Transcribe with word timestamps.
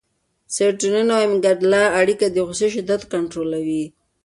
د 0.47 0.49
سېرټونین 0.55 1.07
او 1.15 1.21
امګډالا 1.27 1.83
اړیکه 1.99 2.25
د 2.29 2.37
غوسې 2.47 2.67
شدت 2.75 3.01
کنټرولوي. 3.13 3.83